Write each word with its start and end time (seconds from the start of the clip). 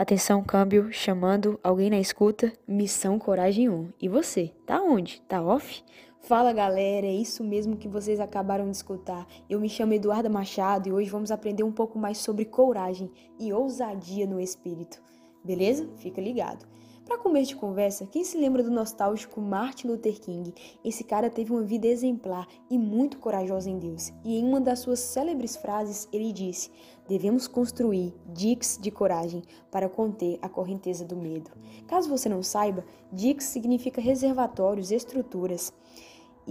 Atenção, 0.00 0.42
câmbio, 0.42 0.90
chamando 0.90 1.60
alguém 1.62 1.90
na 1.90 1.98
escuta, 1.98 2.50
missão 2.66 3.18
Coragem 3.18 3.68
1. 3.68 3.92
E 4.00 4.08
você, 4.08 4.50
tá 4.64 4.80
onde? 4.80 5.20
Tá 5.28 5.42
off? 5.42 5.84
Fala 6.22 6.54
galera, 6.54 7.06
é 7.06 7.12
isso 7.12 7.44
mesmo 7.44 7.76
que 7.76 7.86
vocês 7.86 8.18
acabaram 8.18 8.64
de 8.64 8.74
escutar. 8.74 9.26
Eu 9.46 9.60
me 9.60 9.68
chamo 9.68 9.92
Eduarda 9.92 10.30
Machado 10.30 10.88
e 10.88 10.92
hoje 10.92 11.10
vamos 11.10 11.30
aprender 11.30 11.64
um 11.64 11.70
pouco 11.70 11.98
mais 11.98 12.16
sobre 12.16 12.46
coragem 12.46 13.12
e 13.38 13.52
ousadia 13.52 14.26
no 14.26 14.40
espírito. 14.40 15.02
Beleza? 15.44 15.86
Fica 15.98 16.18
ligado. 16.18 16.64
Para 17.10 17.18
começo 17.18 17.48
de 17.48 17.56
conversa, 17.56 18.06
quem 18.06 18.22
se 18.22 18.38
lembra 18.38 18.62
do 18.62 18.70
nostálgico 18.70 19.40
Martin 19.40 19.88
Luther 19.88 20.20
King? 20.20 20.54
Esse 20.84 21.02
cara 21.02 21.28
teve 21.28 21.50
uma 21.50 21.64
vida 21.64 21.88
exemplar 21.88 22.46
e 22.70 22.78
muito 22.78 23.18
corajosa 23.18 23.68
em 23.68 23.80
Deus. 23.80 24.12
E 24.24 24.38
em 24.38 24.44
uma 24.44 24.60
das 24.60 24.78
suas 24.78 25.00
célebres 25.00 25.56
frases, 25.56 26.08
ele 26.12 26.32
disse: 26.32 26.70
Devemos 27.08 27.48
construir 27.48 28.14
diques 28.26 28.78
de 28.80 28.92
coragem 28.92 29.42
para 29.72 29.88
conter 29.88 30.38
a 30.40 30.48
correnteza 30.48 31.04
do 31.04 31.16
medo. 31.16 31.50
Caso 31.88 32.08
você 32.08 32.28
não 32.28 32.44
saiba, 32.44 32.84
diques 33.12 33.46
significa 33.46 34.00
reservatórios, 34.00 34.92
estruturas. 34.92 35.72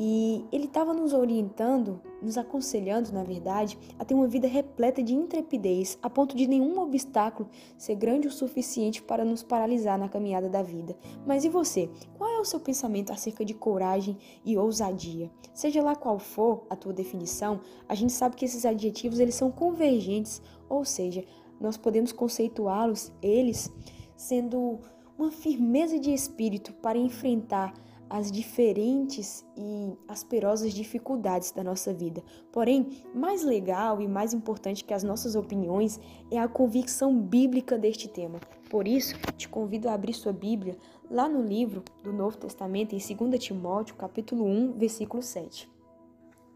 E 0.01 0.45
ele 0.49 0.63
estava 0.63 0.93
nos 0.93 1.11
orientando, 1.11 2.01
nos 2.21 2.37
aconselhando, 2.37 3.11
na 3.11 3.21
verdade, 3.21 3.77
a 3.99 4.05
ter 4.05 4.13
uma 4.13 4.29
vida 4.29 4.47
repleta 4.47 5.03
de 5.03 5.13
intrepidez, 5.13 5.99
a 6.01 6.09
ponto 6.09 6.37
de 6.37 6.47
nenhum 6.47 6.79
obstáculo 6.79 7.49
ser 7.77 7.95
grande 7.95 8.25
o 8.25 8.31
suficiente 8.31 9.01
para 9.01 9.25
nos 9.25 9.43
paralisar 9.43 9.99
na 9.99 10.07
caminhada 10.07 10.47
da 10.47 10.63
vida. 10.63 10.95
Mas 11.27 11.43
e 11.43 11.49
você? 11.49 11.89
Qual 12.17 12.29
é 12.29 12.39
o 12.39 12.45
seu 12.45 12.61
pensamento 12.61 13.11
acerca 13.11 13.43
de 13.43 13.53
coragem 13.53 14.17
e 14.45 14.57
ousadia? 14.57 15.29
Seja 15.53 15.83
lá 15.83 15.93
qual 15.97 16.17
for 16.17 16.63
a 16.69 16.77
tua 16.77 16.93
definição, 16.93 17.59
a 17.85 17.93
gente 17.93 18.13
sabe 18.13 18.37
que 18.37 18.45
esses 18.45 18.65
adjetivos 18.65 19.19
eles 19.19 19.35
são 19.35 19.51
convergentes, 19.51 20.41
ou 20.69 20.85
seja, 20.85 21.25
nós 21.59 21.75
podemos 21.75 22.13
conceituá-los 22.13 23.11
eles 23.21 23.69
sendo 24.15 24.79
uma 25.17 25.29
firmeza 25.29 25.99
de 25.99 26.13
espírito 26.13 26.71
para 26.75 26.97
enfrentar 26.97 27.73
as 28.09 28.31
diferentes 28.31 29.45
e 29.55 29.93
asperosas 30.07 30.73
dificuldades 30.73 31.51
da 31.51 31.63
nossa 31.63 31.93
vida. 31.93 32.23
Porém, 32.51 33.03
mais 33.13 33.43
legal 33.43 34.01
e 34.01 34.07
mais 34.07 34.33
importante 34.33 34.83
que 34.83 34.93
as 34.93 35.03
nossas 35.03 35.35
opiniões 35.35 35.99
é 36.31 36.39
a 36.39 36.47
convicção 36.47 37.21
bíblica 37.21 37.77
deste 37.77 38.07
tema. 38.07 38.39
Por 38.69 38.87
isso, 38.87 39.15
te 39.37 39.47
convido 39.47 39.87
a 39.87 39.93
abrir 39.93 40.13
sua 40.13 40.33
Bíblia 40.33 40.77
lá 41.09 41.29
no 41.29 41.43
livro 41.43 41.83
do 42.03 42.11
Novo 42.11 42.37
Testamento, 42.37 42.95
em 42.95 43.27
2 43.29 43.43
Timóteo, 43.43 43.95
capítulo 43.95 44.45
1, 44.45 44.73
versículo 44.73 45.21
7. 45.21 45.69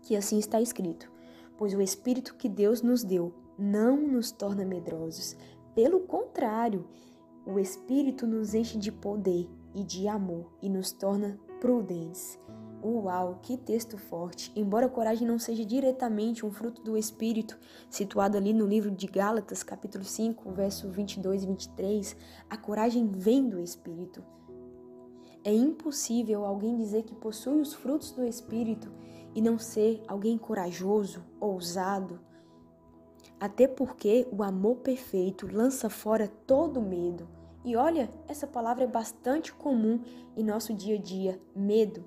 Que 0.01 0.15
assim 0.15 0.39
está 0.39 0.59
escrito: 0.59 1.11
Pois 1.57 1.73
o 1.73 1.81
Espírito 1.81 2.35
que 2.35 2.49
Deus 2.49 2.81
nos 2.81 3.03
deu 3.03 3.31
não 3.57 3.95
nos 3.95 4.31
torna 4.31 4.65
medrosos. 4.65 5.35
Pelo 5.75 5.99
contrário, 6.01 6.87
o 7.45 7.59
Espírito 7.59 8.25
nos 8.25 8.53
enche 8.53 8.77
de 8.77 8.91
poder 8.91 9.47
e 9.73 9.83
de 9.83 10.07
amor 10.07 10.51
e 10.61 10.69
nos 10.69 10.91
torna 10.91 11.39
prudentes. 11.59 12.39
Uau, 12.83 13.39
que 13.41 13.55
texto 13.55 13.97
forte! 13.97 14.51
Embora 14.55 14.87
a 14.87 14.89
coragem 14.89 15.25
não 15.25 15.39
seja 15.39 15.65
diretamente 15.65 16.45
um 16.45 16.51
fruto 16.51 16.81
do 16.81 16.97
Espírito, 16.97 17.57
situado 17.89 18.37
ali 18.37 18.53
no 18.53 18.67
livro 18.67 18.91
de 18.91 19.07
Gálatas, 19.07 19.63
capítulo 19.63 20.03
5, 20.03 20.51
verso 20.51 20.89
22 20.89 21.43
e 21.43 21.47
23, 21.47 22.17
a 22.49 22.57
coragem 22.57 23.07
vem 23.07 23.47
do 23.47 23.57
Espírito. 23.57 24.21
É 25.45 25.53
impossível 25.53 26.45
alguém 26.45 26.75
dizer 26.75 27.03
que 27.03 27.15
possui 27.15 27.61
os 27.61 27.73
frutos 27.73 28.11
do 28.11 28.25
Espírito 28.25 28.91
e 29.33 29.41
não 29.41 29.57
ser 29.57 30.03
alguém 30.07 30.37
corajoso, 30.37 31.23
ousado. 31.39 32.19
Até 33.39 33.67
porque 33.67 34.27
o 34.31 34.43
amor 34.43 34.77
perfeito 34.77 35.47
lança 35.49 35.89
fora 35.89 36.27
todo 36.45 36.81
medo. 36.81 37.27
E 37.63 37.75
olha, 37.75 38.09
essa 38.27 38.45
palavra 38.45 38.83
é 38.83 38.87
bastante 38.87 39.53
comum 39.53 40.01
em 40.35 40.43
nosso 40.43 40.73
dia 40.73 40.95
a 40.95 41.01
dia: 41.01 41.41
medo. 41.55 42.05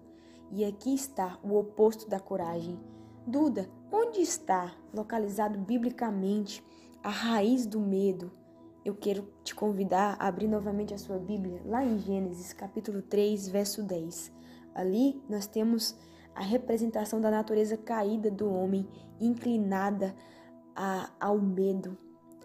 E 0.51 0.65
aqui 0.65 0.95
está 0.95 1.39
o 1.43 1.57
oposto 1.57 2.09
da 2.09 2.21
coragem. 2.21 2.79
Duda, 3.27 3.69
onde 3.91 4.21
está 4.21 4.75
localizado 4.95 5.59
biblicamente 5.59 6.63
a 7.03 7.09
raiz 7.09 7.67
do 7.67 7.81
medo? 7.81 8.31
Eu 8.85 8.95
quero 8.95 9.29
te 9.43 9.53
convidar 9.53 10.17
a 10.21 10.29
abrir 10.29 10.47
novamente 10.47 10.95
a 10.95 10.99
sua 10.99 11.19
Bíblia, 11.19 11.61
lá 11.65 11.85
em 11.85 11.99
Gênesis, 11.99 12.53
capítulo 12.53 13.03
3, 13.03 13.49
verso 13.49 13.83
10. 13.83 14.31
Ali 14.73 15.21
nós 15.29 15.49
temos 15.49 15.97
a 16.37 16.43
representação 16.43 17.21
da 17.21 17.31
natureza 17.31 17.77
caída 17.77 18.31
do 18.31 18.49
homem, 18.49 18.87
inclinada 19.19 20.15
a, 20.75 21.11
ao 21.19 21.41
medo. 21.41 21.97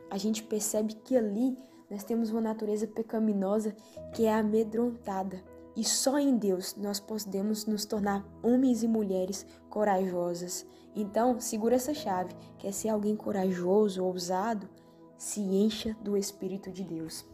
A 0.09 0.17
gente 0.17 0.41
percebe 0.41 0.95
que 0.95 1.15
ali 1.15 1.55
nós 1.91 2.05
temos 2.05 2.29
uma 2.29 2.39
natureza 2.39 2.87
pecaminosa 2.87 3.75
que 4.13 4.25
é 4.25 4.33
amedrontada. 4.33 5.43
E 5.75 5.83
só 5.83 6.17
em 6.17 6.37
Deus 6.37 6.73
nós 6.77 7.01
podemos 7.01 7.65
nos 7.65 7.83
tornar 7.83 8.25
homens 8.41 8.81
e 8.81 8.87
mulheres 8.87 9.45
corajosas. 9.69 10.65
Então, 10.95 11.39
segura 11.41 11.75
essa 11.75 11.93
chave. 11.93 12.33
Quer 12.57 12.71
ser 12.71 12.87
alguém 12.87 13.13
corajoso, 13.15 14.05
ousado? 14.05 14.69
Se 15.17 15.41
encha 15.41 15.93
do 16.01 16.15
Espírito 16.15 16.71
de 16.71 16.85
Deus. 16.85 17.25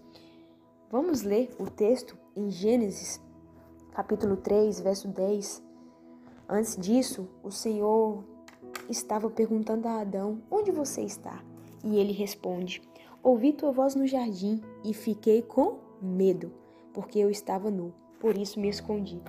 Vamos 0.89 1.22
ler 1.22 1.56
o 1.59 1.69
texto 1.69 2.18
em 2.35 2.50
Gênesis, 2.50 3.22
capítulo 3.91 4.38
3, 4.38 4.79
verso 4.79 5.07
10. 5.07 5.62
Antes 6.50 6.75
disso, 6.78 7.29
o 7.44 7.51
Senhor 7.51 8.24
estava 8.89 9.29
perguntando 9.29 9.88
a 9.88 10.01
Adão: 10.01 10.41
Onde 10.50 10.72
você 10.72 11.01
está? 11.01 11.44
E 11.84 11.97
ele 11.97 12.13
responde: 12.13 12.81
Ouvi 13.28 13.52
tua 13.52 13.74
voz 13.74 13.94
no 13.94 14.08
jardim 14.08 14.62
e 14.86 14.94
fiquei 14.94 15.42
com 15.42 15.80
medo, 16.02 16.50
porque 16.94 17.20
eu 17.20 17.30
estava 17.30 17.70
nu, 17.70 17.94
por 18.22 18.38
isso 18.38 18.58
me 18.58 18.70
escondi. 18.70 19.22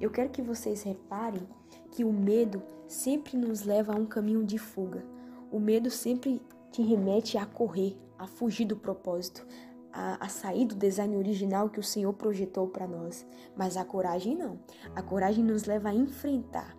Eu 0.00 0.08
quero 0.08 0.30
que 0.30 0.40
vocês 0.40 0.84
reparem 0.84 1.42
que 1.90 2.04
o 2.04 2.12
medo 2.12 2.62
sempre 2.86 3.36
nos 3.36 3.64
leva 3.64 3.92
a 3.92 3.96
um 3.96 4.06
caminho 4.06 4.44
de 4.44 4.56
fuga. 4.56 5.04
O 5.50 5.58
medo 5.58 5.90
sempre 5.90 6.40
te 6.70 6.80
remete 6.80 7.36
a 7.36 7.44
correr, 7.44 7.98
a 8.16 8.28
fugir 8.28 8.66
do 8.66 8.76
propósito, 8.76 9.44
a, 9.92 10.24
a, 10.24 10.28
sair 10.28 10.64
do 10.64 10.76
design 10.76 11.16
original 11.16 11.68
que 11.68 11.80
o 11.80 11.82
Senhor 11.82 12.12
projetou 12.12 12.68
para 12.68 12.86
nós. 12.86 13.26
Mas 13.56 13.76
a 13.76 13.84
coragem 13.84 14.36
não. 14.36 14.60
A 14.94 15.02
coragem 15.02 15.42
nos 15.42 15.64
leva 15.64 15.88
a 15.88 15.94
enfrentar. 15.94 16.78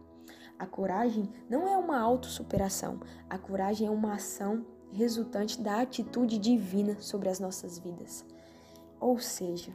A 0.57 0.65
coragem 0.65 1.29
não 1.49 1.67
é 1.67 1.75
uma 1.75 1.99
autossuperação. 1.99 3.01
A 3.29 3.37
coragem 3.37 3.87
é 3.87 3.91
uma 3.91 4.13
ação 4.13 4.65
resultante 4.93 5.61
da 5.61 5.81
atitude 5.81 6.37
divina 6.37 6.97
sobre 6.99 7.29
as 7.29 7.39
nossas 7.39 7.79
vidas. 7.79 8.25
Ou 8.99 9.19
seja, 9.19 9.71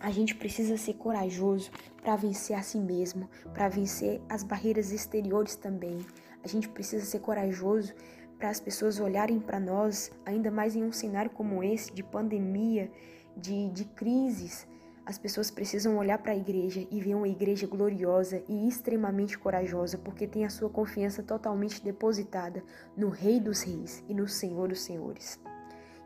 a 0.00 0.10
gente 0.10 0.34
precisa 0.34 0.76
ser 0.76 0.94
corajoso 0.94 1.70
para 2.02 2.16
vencer 2.16 2.56
a 2.56 2.62
si 2.62 2.78
mesmo, 2.78 3.28
para 3.52 3.68
vencer 3.68 4.20
as 4.28 4.42
barreiras 4.42 4.92
exteriores 4.92 5.56
também. 5.56 5.98
A 6.42 6.48
gente 6.48 6.68
precisa 6.68 7.04
ser 7.04 7.20
corajoso 7.20 7.92
para 8.38 8.48
as 8.48 8.60
pessoas 8.60 8.98
olharem 8.98 9.38
para 9.38 9.60
nós, 9.60 10.10
ainda 10.24 10.50
mais 10.50 10.74
em 10.74 10.82
um 10.82 10.92
cenário 10.92 11.30
como 11.30 11.62
esse, 11.62 11.92
de 11.92 12.02
pandemia, 12.02 12.90
de, 13.36 13.68
de 13.70 13.84
crises, 13.84 14.66
as 15.04 15.18
pessoas 15.18 15.50
precisam 15.50 15.96
olhar 15.96 16.18
para 16.18 16.32
a 16.32 16.36
igreja 16.36 16.86
e 16.90 17.00
ver 17.00 17.14
uma 17.14 17.28
igreja 17.28 17.66
gloriosa 17.66 18.42
e 18.48 18.68
extremamente 18.68 19.38
corajosa, 19.38 19.98
porque 19.98 20.26
tem 20.26 20.44
a 20.44 20.50
sua 20.50 20.68
confiança 20.68 21.22
totalmente 21.22 21.82
depositada 21.82 22.62
no 22.96 23.08
Rei 23.08 23.40
dos 23.40 23.62
Reis 23.62 24.04
e 24.08 24.14
no 24.14 24.28
Senhor 24.28 24.68
dos 24.68 24.80
Senhores. 24.80 25.40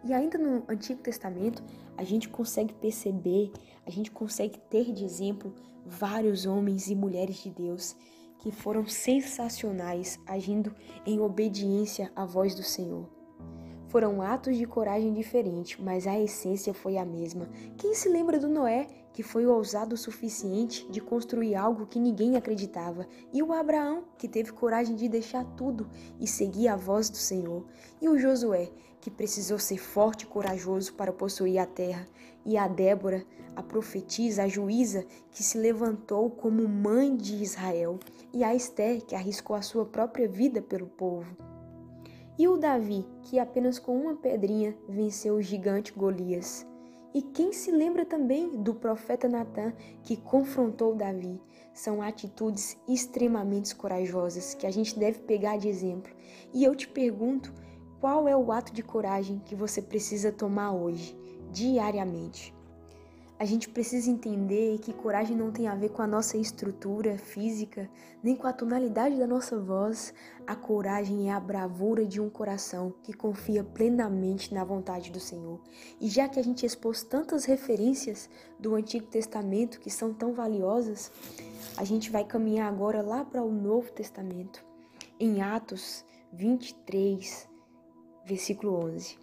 E 0.05 0.13
ainda 0.13 0.37
no 0.39 0.65
Antigo 0.69 1.03
Testamento, 1.03 1.63
a 1.97 2.05
gente 2.05 2.29
consegue 2.29 2.75
perceber, 2.75 3.51
a 3.87 3.91
gente 3.91 4.11
consegue 4.11 4.59
ter 4.71 4.93
de 4.93 5.05
exemplo 5.05 5.55
vários 5.87 6.47
homens 6.47 6.89
e 6.89 6.95
mulheres 6.95 7.37
de 7.37 7.51
Deus 7.51 7.97
que 8.39 8.51
foram 8.51 8.87
sensacionais 8.87 10.21
agindo 10.27 10.75
em 11.07 11.19
obediência 11.21 12.13
à 12.15 12.27
voz 12.27 12.55
do 12.55 12.63
Senhor. 12.63 13.14
Foram 13.95 14.21
atos 14.21 14.57
de 14.57 14.67
coragem 14.67 15.13
diferentes, 15.13 15.79
mas 15.79 16.05
a 16.05 16.19
essência 16.19 16.75
foi 16.75 16.99
a 16.99 17.05
mesma. 17.05 17.49
Quem 17.79 17.95
se 17.95 18.09
lembra 18.09 18.41
do 18.41 18.49
Noé, 18.49 18.89
que 19.13 19.23
foi 19.23 19.47
ousado 19.47 19.95
o 19.95 19.97
suficiente 19.97 20.85
de 20.91 21.01
construir 21.01 21.55
algo 21.55 21.87
que 21.87 22.01
ninguém 22.01 22.37
acreditava, 22.37 23.07
e 23.33 23.41
o 23.41 23.53
Abraão, 23.53 24.03
que 24.19 24.27
teve 24.27 24.51
coragem 24.51 24.97
de 24.97 25.09
deixar 25.09 25.45
tudo 25.57 25.89
e 26.19 26.27
seguir 26.27 26.67
a 26.67 26.75
voz 26.75 27.09
do 27.09 27.17
Senhor, 27.17 27.65
e 28.03 28.09
o 28.09 28.19
Josué, 28.19 28.69
que 29.01 29.13
precisou 29.13 29.61
ser 29.61 29.79
forte 29.79 30.23
e 30.23 30.27
corajoso 30.27 30.93
para 30.95 31.13
possuir 31.13 31.59
a 31.59 31.65
terra, 31.65 32.05
e 32.45 32.57
a 32.59 32.67
Débora, 32.67 33.25
a 33.55 33.63
profetisa, 33.63 34.43
a 34.43 34.49
juíza, 34.49 35.07
que 35.31 35.45
se 35.45 35.57
levantou 35.57 36.29
como 36.31 36.69
mãe 36.69 37.15
de 37.17 37.37
Israel, 37.41 38.01
e 38.33 38.43
a 38.43 38.53
Esther, 38.57 39.07
que 39.07 39.15
arriscou 39.15 39.55
a 39.55 39.63
sua 39.63 39.87
própria 39.87 40.27
vida 40.27 40.61
pelo 40.61 40.89
povo. 40.89 41.54
E 42.39 42.49
o 42.49 42.57
Davi, 42.57 43.07
que 43.23 43.39
apenas 43.39 43.79
com 43.79 43.97
uma 43.97 44.17
pedrinha 44.17 44.77
venceu 44.89 45.37
o 45.37 45.43
gigante 45.43 45.93
Golias. 45.93 46.67
E 47.15 47.23
quem 47.23 47.53
se 47.53 47.71
lembra 47.71 48.05
também 48.05 48.63
do 48.63 48.75
profeta 48.75 49.29
Natã, 49.29 49.73
que 50.03 50.17
confrontou 50.17 50.95
Davi? 50.95 51.41
São 51.73 52.03
atitudes 52.03 52.77
extremamente 52.89 53.75
corajosas 53.75 54.55
que 54.55 54.67
a 54.67 54.71
gente 54.71 54.99
deve 54.99 55.21
pegar 55.21 55.57
de 55.59 55.69
exemplo. 55.69 56.13
E 56.53 56.65
eu 56.65 56.75
te 56.75 56.89
pergunto, 56.89 57.53
qual 58.01 58.27
é 58.27 58.37
o 58.37 58.51
ato 58.51 58.73
de 58.73 58.83
coragem 58.83 59.41
que 59.45 59.55
você 59.55 59.81
precisa 59.81 60.33
tomar 60.33 60.73
hoje? 60.73 61.17
diariamente. 61.55 62.54
A 63.37 63.45
gente 63.45 63.69
precisa 63.69 64.09
entender 64.09 64.79
que 64.79 64.93
coragem 64.93 65.37
não 65.37 65.51
tem 65.51 65.67
a 65.67 65.75
ver 65.75 65.89
com 65.89 66.01
a 66.01 66.07
nossa 66.07 66.37
estrutura 66.37 67.19
física, 67.19 67.91
nem 68.23 68.37
com 68.37 68.47
a 68.47 68.53
tonalidade 68.53 69.19
da 69.19 69.27
nossa 69.27 69.59
voz. 69.59 70.15
A 70.47 70.55
coragem 70.55 71.29
é 71.29 71.33
a 71.33 71.41
bravura 71.41 72.07
de 72.07 72.21
um 72.21 72.31
coração 72.31 72.95
que 73.03 73.13
confia 73.13 73.65
plenamente 73.65 74.55
na 74.55 74.63
vontade 74.63 75.11
do 75.11 75.19
Senhor. 75.19 75.61
E 76.01 76.09
já 76.09 76.29
que 76.29 76.39
a 76.39 76.45
gente 76.45 76.65
expôs 76.65 77.03
tantas 77.03 77.45
referências 77.45 78.31
do 78.59 78.77
Antigo 78.77 79.07
Testamento 79.07 79.81
que 79.81 79.91
são 79.91 80.15
tão 80.15 80.33
valiosas, 80.33 81.11
a 81.77 81.83
gente 81.83 82.11
vai 82.11 82.25
caminhar 82.25 82.69
agora 82.69 83.03
lá 83.03 83.25
para 83.25 83.43
o 83.43 83.51
Novo 83.51 83.91
Testamento, 83.91 84.65
em 85.19 85.43
Atos 85.43 86.05
23, 86.33 87.49
versículo 88.25 88.75
11. 88.87 89.19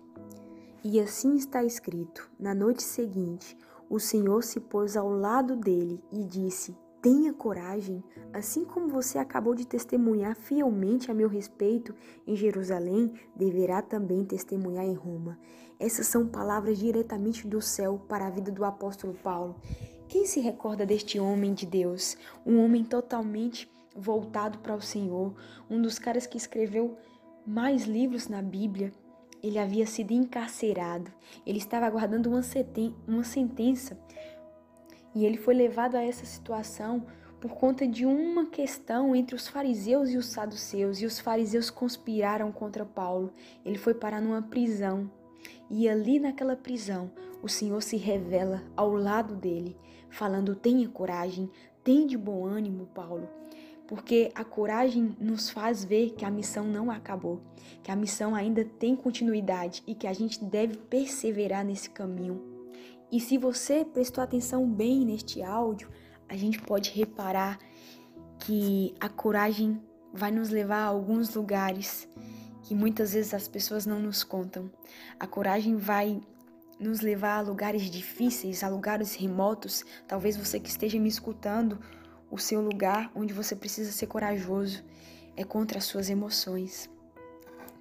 E 0.83 0.99
assim 0.99 1.35
está 1.35 1.63
escrito: 1.63 2.29
na 2.39 2.53
noite 2.53 2.83
seguinte, 2.83 3.55
o 3.91 3.99
Senhor 3.99 4.41
se 4.41 4.57
pôs 4.57 4.95
ao 4.95 5.09
lado 5.09 5.53
dele 5.53 6.01
e 6.13 6.23
disse: 6.23 6.73
Tenha 7.01 7.33
coragem, 7.33 8.01
assim 8.31 8.63
como 8.63 8.87
você 8.87 9.17
acabou 9.17 9.53
de 9.53 9.67
testemunhar 9.67 10.33
fielmente 10.33 11.11
a 11.11 11.13
meu 11.13 11.27
respeito 11.27 11.93
em 12.25 12.33
Jerusalém, 12.33 13.13
deverá 13.35 13.81
também 13.81 14.23
testemunhar 14.23 14.85
em 14.85 14.93
Roma. 14.93 15.37
Essas 15.77 16.07
são 16.07 16.25
palavras 16.25 16.79
diretamente 16.79 17.45
do 17.45 17.61
céu 17.61 18.01
para 18.07 18.27
a 18.27 18.29
vida 18.29 18.49
do 18.49 18.63
apóstolo 18.63 19.13
Paulo. 19.13 19.57
Quem 20.07 20.25
se 20.25 20.39
recorda 20.39 20.85
deste 20.85 21.19
homem 21.19 21.53
de 21.53 21.65
Deus? 21.65 22.15
Um 22.45 22.63
homem 22.63 22.85
totalmente 22.85 23.69
voltado 23.93 24.59
para 24.59 24.75
o 24.75 24.81
Senhor, 24.81 25.33
um 25.69 25.81
dos 25.81 25.99
caras 25.99 26.25
que 26.25 26.37
escreveu 26.37 26.97
mais 27.45 27.83
livros 27.83 28.29
na 28.29 28.41
Bíblia, 28.41 28.93
ele 29.41 29.57
havia 29.57 29.85
sido 29.85 30.11
encarcerado, 30.11 31.11
ele 31.45 31.57
estava 31.57 31.85
aguardando 31.85 32.29
uma, 32.29 32.41
uma 33.07 33.23
sentença 33.23 33.97
e 35.13 35.25
ele 35.25 35.37
foi 35.37 35.53
levado 35.53 35.95
a 35.95 36.03
essa 36.03 36.25
situação 36.25 37.05
por 37.39 37.51
conta 37.51 37.87
de 37.87 38.05
uma 38.05 38.45
questão 38.45 39.15
entre 39.15 39.35
os 39.35 39.47
fariseus 39.47 40.11
e 40.11 40.17
os 40.17 40.27
saduceus, 40.27 41.01
e 41.01 41.07
os 41.07 41.19
fariseus 41.19 41.71
conspiraram 41.71 42.51
contra 42.51 42.85
Paulo. 42.85 43.33
Ele 43.65 43.79
foi 43.79 43.95
parar 43.95 44.21
numa 44.21 44.43
prisão. 44.43 45.09
E 45.67 45.89
ali 45.89 46.19
naquela 46.19 46.55
prisão, 46.55 47.11
o 47.41 47.49
Senhor 47.49 47.81
se 47.81 47.97
revela 47.97 48.61
ao 48.77 48.93
lado 48.93 49.35
dele, 49.35 49.75
falando: 50.07 50.55
"Tenha 50.55 50.87
coragem, 50.87 51.49
tenha 51.83 52.05
de 52.05 52.15
bom 52.15 52.45
ânimo, 52.45 52.85
Paulo 52.93 53.27
porque 53.91 54.31
a 54.33 54.45
coragem 54.45 55.17
nos 55.19 55.49
faz 55.49 55.83
ver 55.83 56.11
que 56.11 56.23
a 56.23 56.31
missão 56.31 56.63
não 56.63 56.89
acabou, 56.89 57.41
que 57.83 57.91
a 57.91 57.95
missão 57.95 58.33
ainda 58.33 58.63
tem 58.63 58.95
continuidade 58.95 59.83
e 59.85 59.93
que 59.93 60.07
a 60.07 60.13
gente 60.13 60.41
deve 60.41 60.77
perseverar 60.77 61.65
nesse 61.65 61.89
caminho. 61.89 62.41
E 63.11 63.19
se 63.19 63.37
você 63.37 63.83
prestou 63.83 64.23
atenção 64.23 64.65
bem 64.65 65.03
neste 65.03 65.43
áudio, 65.43 65.89
a 66.29 66.37
gente 66.37 66.57
pode 66.61 66.89
reparar 66.91 67.59
que 68.39 68.95
a 68.97 69.09
coragem 69.09 69.83
vai 70.13 70.31
nos 70.31 70.51
levar 70.51 70.83
a 70.83 70.87
alguns 70.87 71.35
lugares 71.35 72.07
que 72.63 72.73
muitas 72.73 73.11
vezes 73.11 73.33
as 73.33 73.49
pessoas 73.49 73.85
não 73.85 73.99
nos 73.99 74.23
contam. 74.23 74.71
A 75.19 75.27
coragem 75.27 75.75
vai 75.75 76.21
nos 76.79 77.01
levar 77.01 77.39
a 77.39 77.41
lugares 77.41 77.91
difíceis, 77.91 78.63
a 78.63 78.69
lugares 78.69 79.15
remotos. 79.15 79.83
Talvez 80.07 80.37
você 80.37 80.61
que 80.61 80.69
esteja 80.69 80.97
me 80.97 81.09
escutando 81.09 81.77
o 82.31 82.37
seu 82.37 82.61
lugar 82.61 83.11
onde 83.13 83.33
você 83.33 83.55
precisa 83.55 83.91
ser 83.91 84.07
corajoso 84.07 84.81
é 85.35 85.43
contra 85.43 85.77
as 85.77 85.83
suas 85.83 86.09
emoções. 86.09 86.89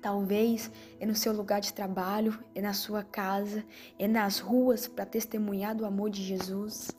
Talvez 0.02 0.70
é 0.98 1.06
no 1.06 1.14
seu 1.14 1.32
lugar 1.32 1.60
de 1.60 1.72
trabalho, 1.72 2.36
é 2.54 2.60
na 2.60 2.72
sua 2.72 3.04
casa, 3.04 3.64
é 3.98 4.08
nas 4.08 4.40
ruas 4.40 4.88
para 4.88 5.06
testemunhar 5.06 5.76
do 5.76 5.86
amor 5.86 6.10
de 6.10 6.22
Jesus. 6.22 6.90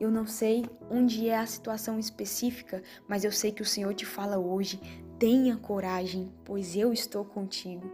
Eu 0.00 0.10
não 0.10 0.26
sei 0.26 0.64
onde 0.90 1.28
é 1.28 1.36
a 1.36 1.46
situação 1.46 1.98
específica, 1.98 2.82
mas 3.06 3.24
eu 3.24 3.32
sei 3.32 3.52
que 3.52 3.62
o 3.62 3.66
Senhor 3.66 3.92
te 3.94 4.06
fala 4.06 4.38
hoje: 4.38 4.80
tenha 5.18 5.56
coragem, 5.56 6.32
pois 6.44 6.76
eu 6.76 6.92
estou 6.92 7.24
contigo. 7.24 7.90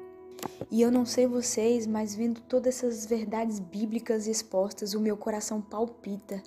E 0.71 0.83
eu 0.83 0.91
não 0.91 1.07
sei 1.07 1.27
vocês, 1.27 1.87
mas 1.87 2.15
vendo 2.15 2.41
todas 2.41 2.77
essas 2.77 3.07
verdades 3.07 3.59
bíblicas 3.59 4.27
expostas, 4.27 4.93
o 4.93 5.01
meu 5.01 5.17
coração 5.17 5.61
palpita 5.61 6.43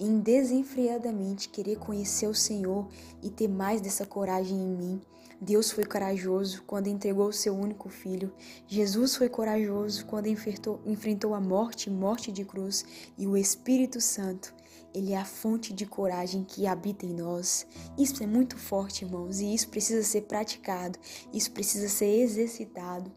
em 0.00 0.18
desenfreadamente 0.18 1.50
querer 1.50 1.76
conhecer 1.76 2.26
o 2.26 2.34
Senhor 2.34 2.88
e 3.22 3.28
ter 3.28 3.48
mais 3.48 3.82
dessa 3.82 4.06
coragem 4.06 4.56
em 4.56 4.74
mim. 4.74 5.00
Deus 5.38 5.70
foi 5.70 5.84
corajoso 5.84 6.62
quando 6.66 6.88
entregou 6.88 7.28
o 7.28 7.32
seu 7.32 7.54
único 7.54 7.88
filho. 7.88 8.32
Jesus 8.66 9.16
foi 9.16 9.28
corajoso 9.28 10.04
quando 10.06 10.26
enfrentou, 10.26 10.80
enfrentou 10.84 11.34
a 11.34 11.40
morte, 11.40 11.88
morte 11.88 12.32
de 12.32 12.44
cruz. 12.44 12.84
E 13.16 13.26
o 13.26 13.36
Espírito 13.36 14.00
Santo, 14.00 14.54
ele 14.94 15.12
é 15.12 15.18
a 15.18 15.24
fonte 15.24 15.72
de 15.72 15.86
coragem 15.86 16.44
que 16.44 16.66
habita 16.66 17.06
em 17.06 17.14
nós. 17.14 17.66
Isso 17.96 18.22
é 18.22 18.26
muito 18.26 18.58
forte, 18.58 19.04
irmãos, 19.04 19.40
e 19.40 19.54
isso 19.54 19.68
precisa 19.68 20.02
ser 20.02 20.22
praticado, 20.22 20.98
isso 21.32 21.50
precisa 21.52 21.88
ser 21.88 22.20
exercitado. 22.20 23.10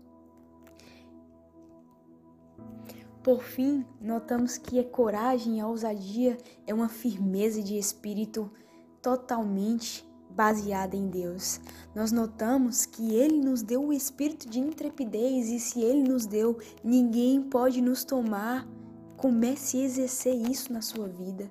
Por 3.23 3.41
fim, 3.41 3.85
notamos 4.01 4.57
que 4.57 4.77
a 4.77 4.83
coragem 4.83 5.57
e 5.57 5.61
a 5.61 5.67
ousadia 5.67 6.37
é 6.67 6.73
uma 6.73 6.89
firmeza 6.89 7.63
de 7.63 7.77
espírito 7.77 8.51
totalmente 9.01 10.05
baseada 10.29 10.97
em 10.97 11.07
Deus. 11.07 11.61
Nós 11.95 12.11
notamos 12.11 12.85
que 12.85 13.15
Ele 13.15 13.39
nos 13.39 13.61
deu 13.61 13.81
o 13.81 13.93
espírito 13.93 14.49
de 14.49 14.59
intrepidez 14.59 15.47
e 15.47 15.57
se 15.57 15.79
Ele 15.79 16.03
nos 16.03 16.25
deu, 16.25 16.57
ninguém 16.83 17.41
pode 17.41 17.81
nos 17.81 18.03
tomar. 18.03 18.67
Comece 19.15 19.77
a 19.77 19.83
exercer 19.85 20.35
isso 20.35 20.73
na 20.73 20.81
sua 20.81 21.07
vida. 21.07 21.49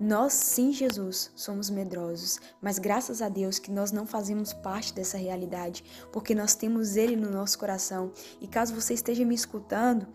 Nós, 0.00 0.32
sim, 0.32 0.72
Jesus, 0.72 1.30
somos 1.36 1.68
medrosos, 1.68 2.40
mas 2.60 2.78
graças 2.78 3.20
a 3.20 3.28
Deus 3.28 3.58
que 3.58 3.70
nós 3.70 3.92
não 3.92 4.06
fazemos 4.06 4.52
parte 4.52 4.94
dessa 4.94 5.18
realidade, 5.18 5.84
porque 6.10 6.34
nós 6.34 6.54
temos 6.54 6.96
Ele 6.96 7.14
no 7.14 7.30
nosso 7.30 7.58
coração. 7.58 8.10
E 8.40 8.48
caso 8.48 8.74
você 8.74 8.94
esteja 8.94 9.24
me 9.24 9.34
escutando 9.34 10.08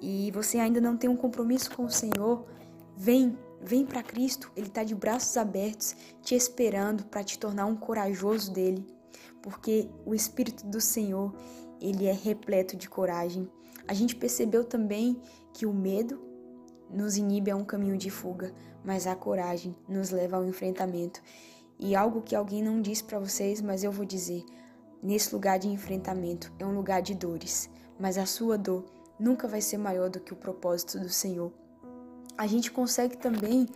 e 0.00 0.30
você 0.30 0.58
ainda 0.58 0.80
não 0.80 0.96
tem 0.96 1.08
um 1.10 1.16
compromisso 1.16 1.74
com 1.74 1.84
o 1.84 1.90
Senhor, 1.90 2.46
vem, 2.96 3.36
vem 3.60 3.84
para 3.84 4.02
Cristo. 4.02 4.50
Ele 4.56 4.68
está 4.68 4.84
de 4.84 4.94
braços 4.94 5.36
abertos, 5.36 5.96
te 6.22 6.34
esperando 6.34 7.04
para 7.06 7.24
te 7.24 7.38
tornar 7.38 7.66
um 7.66 7.76
corajoso 7.76 8.52
dele, 8.52 8.86
porque 9.42 9.88
o 10.06 10.14
Espírito 10.14 10.66
do 10.66 10.80
Senhor 10.80 11.34
ele 11.80 12.06
é 12.06 12.12
repleto 12.12 12.76
de 12.76 12.88
coragem. 12.88 13.48
A 13.86 13.94
gente 13.94 14.14
percebeu 14.14 14.64
também 14.64 15.20
que 15.52 15.66
o 15.66 15.72
medo 15.72 16.20
nos 16.90 17.16
inibe 17.16 17.50
a 17.50 17.56
um 17.56 17.64
caminho 17.64 17.96
de 17.96 18.10
fuga, 18.10 18.52
mas 18.84 19.06
a 19.06 19.14
coragem 19.14 19.74
nos 19.88 20.10
leva 20.10 20.36
ao 20.36 20.44
enfrentamento. 20.44 21.20
E 21.78 21.94
algo 21.94 22.22
que 22.22 22.34
alguém 22.34 22.62
não 22.62 22.80
disse 22.80 23.04
para 23.04 23.18
vocês, 23.18 23.60
mas 23.60 23.84
eu 23.84 23.92
vou 23.92 24.04
dizer: 24.04 24.44
nesse 25.02 25.32
lugar 25.34 25.58
de 25.58 25.68
enfrentamento 25.68 26.52
é 26.58 26.66
um 26.66 26.74
lugar 26.74 27.00
de 27.00 27.14
dores, 27.14 27.70
mas 27.98 28.18
a 28.18 28.26
sua 28.26 28.58
dor 28.58 28.84
nunca 29.18 29.48
vai 29.48 29.60
ser 29.60 29.78
maior 29.78 30.08
do 30.08 30.20
que 30.20 30.32
o 30.32 30.36
propósito 30.36 30.98
do 30.98 31.08
Senhor. 31.08 31.52
A 32.36 32.46
gente 32.46 32.70
consegue 32.70 33.16
também 33.16 33.66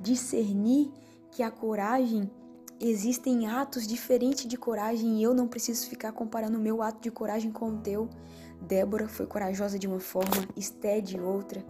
discernir 0.00 0.90
que 1.30 1.42
a 1.42 1.50
coragem 1.50 2.30
existem 2.78 3.46
atos 3.46 3.86
diferentes 3.86 4.46
de 4.46 4.56
coragem 4.56 5.18
e 5.18 5.22
eu 5.22 5.32
não 5.32 5.46
preciso 5.46 5.88
ficar 5.88 6.12
comparando 6.12 6.58
o 6.58 6.60
meu 6.60 6.82
ato 6.82 7.00
de 7.00 7.10
coragem 7.10 7.50
com 7.50 7.70
o 7.70 7.78
teu. 7.78 8.08
Débora 8.60 9.08
foi 9.08 9.26
corajosa 9.26 9.78
de 9.78 9.86
uma 9.86 10.00
forma, 10.00 10.48
Esté 10.56 11.00
de 11.00 11.18
outra. 11.18 11.64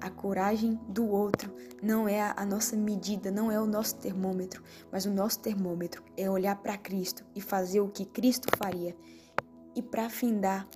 A 0.00 0.10
coragem 0.10 0.78
do 0.88 1.06
outro 1.06 1.52
não 1.82 2.08
é 2.08 2.32
a 2.36 2.46
nossa 2.46 2.76
medida, 2.76 3.30
não 3.30 3.50
é 3.50 3.60
o 3.60 3.66
nosso 3.66 3.96
termômetro, 3.96 4.62
mas 4.90 5.04
o 5.04 5.10
nosso 5.10 5.40
termômetro 5.40 6.02
é 6.16 6.30
olhar 6.30 6.56
para 6.56 6.78
Cristo 6.78 7.24
e 7.34 7.40
fazer 7.40 7.80
o 7.80 7.88
que 7.88 8.04
Cristo 8.04 8.48
faria. 8.56 8.96
E 9.74 9.82
para 9.82 10.10
findar, 10.10 10.68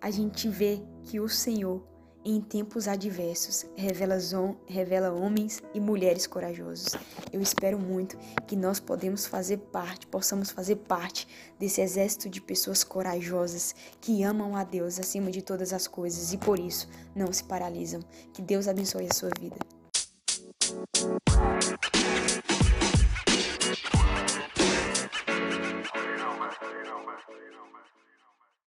a 0.00 0.10
gente 0.10 0.48
vê 0.48 0.80
que 1.04 1.20
o 1.20 1.28
Senhor, 1.28 1.82
em 2.24 2.40
tempos 2.40 2.86
adversos, 2.86 3.64
revela, 3.74 4.18
revela 4.66 5.12
homens 5.12 5.62
e 5.72 5.80
mulheres 5.80 6.26
corajosos. 6.26 6.94
Eu 7.32 7.40
espero 7.40 7.78
muito 7.78 8.18
que 8.46 8.56
nós 8.56 8.78
podemos 8.80 9.26
fazer 9.26 9.58
parte, 9.58 10.06
possamos 10.06 10.50
fazer 10.50 10.76
parte 10.76 11.26
desse 11.58 11.80
exército 11.80 12.28
de 12.28 12.40
pessoas 12.40 12.84
corajosas 12.84 13.74
que 14.00 14.22
amam 14.22 14.56
a 14.56 14.64
Deus 14.64 14.98
acima 14.98 15.30
de 15.30 15.42
todas 15.42 15.72
as 15.72 15.86
coisas 15.86 16.32
e 16.32 16.38
por 16.38 16.58
isso 16.58 16.88
não 17.14 17.32
se 17.32 17.44
paralisam. 17.44 18.00
Que 18.32 18.42
Deus 18.42 18.68
abençoe 18.68 19.06
a 19.10 19.14
sua 19.14 19.30
vida. 19.40 19.77